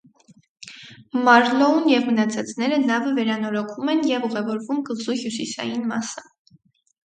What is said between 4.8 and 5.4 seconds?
կղզու